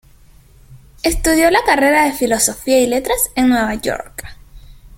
Estudió 1.03 1.51
la 1.51 1.61
carrera 1.63 2.05
de 2.05 2.13
Filosofía 2.13 2.79
y 2.81 2.87
Letras 2.87 3.19
en 3.35 3.49
Nueva 3.49 3.75
York. 3.75 4.23